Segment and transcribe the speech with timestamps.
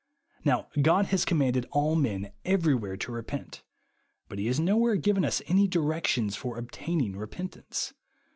[0.43, 3.61] Now God has commanded all men every where to repent;
[4.29, 7.93] but he has nowhere given us any directions for obtaining repentance.